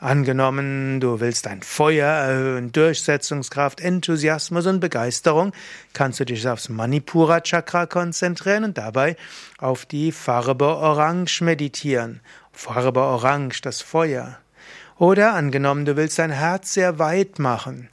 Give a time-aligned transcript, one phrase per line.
[0.00, 5.52] Angenommen, du willst dein Feuer erhöhen, Durchsetzungskraft, Enthusiasmus und Begeisterung,
[5.92, 9.14] kannst du dich aufs Manipura Chakra konzentrieren und dabei
[9.58, 12.20] auf die Farbe Orange meditieren.
[12.50, 14.40] Farbe Orange, das Feuer.
[14.98, 17.90] Oder angenommen, du willst dein Herz sehr weit machen.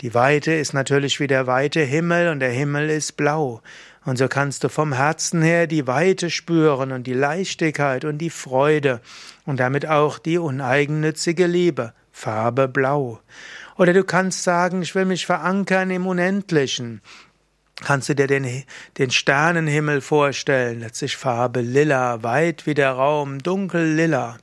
[0.00, 3.60] Die Weite ist natürlich wie der weite Himmel und der Himmel ist blau.
[4.04, 8.30] Und so kannst du vom Herzen her die Weite spüren und die Leichtigkeit und die
[8.30, 9.00] Freude
[9.44, 11.92] und damit auch die uneigennützige Liebe.
[12.10, 13.20] Farbe blau.
[13.76, 17.00] Oder du kannst sagen, ich will mich verankern im Unendlichen.
[17.76, 18.64] Kannst du dir den,
[18.98, 24.36] den Sternenhimmel vorstellen, letztlich Farbe lila, weit wie der Raum, dunkel lila.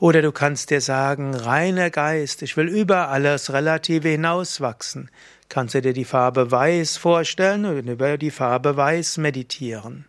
[0.00, 5.10] Oder du kannst dir sagen, reiner Geist, ich will über alles Relative hinauswachsen.
[5.50, 10.06] Kannst du dir die Farbe Weiß vorstellen und über die Farbe Weiß meditieren.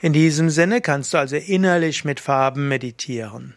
[0.00, 3.54] In diesem Sinne kannst du also innerlich mit Farben meditieren.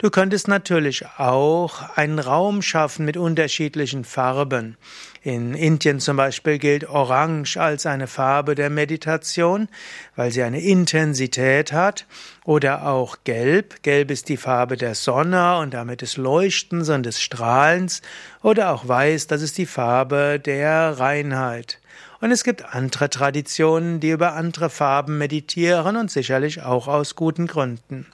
[0.00, 4.78] Du könntest natürlich auch einen Raum schaffen mit unterschiedlichen Farben.
[5.22, 9.68] In Indien zum Beispiel gilt Orange als eine Farbe der Meditation,
[10.16, 12.06] weil sie eine Intensität hat.
[12.46, 13.82] Oder auch Gelb.
[13.82, 18.00] Gelb ist die Farbe der Sonne und damit des Leuchtens und des Strahlens.
[18.42, 21.78] Oder auch Weiß, das ist die Farbe der Reinheit.
[22.22, 27.46] Und es gibt andere Traditionen, die über andere Farben meditieren und sicherlich auch aus guten
[27.46, 28.06] Gründen.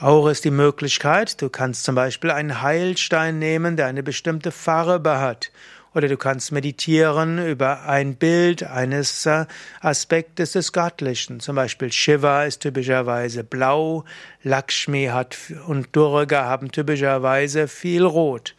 [0.00, 5.18] Auch ist die Möglichkeit, du kannst zum Beispiel einen Heilstein nehmen, der eine bestimmte Farbe
[5.18, 5.50] hat.
[5.92, 9.46] Oder du kannst meditieren über ein Bild eines äh,
[9.80, 11.40] Aspektes des Göttlichen.
[11.40, 14.04] Zum Beispiel Shiva ist typischerweise blau,
[14.44, 18.54] Lakshmi hat und Durga haben typischerweise viel Rot.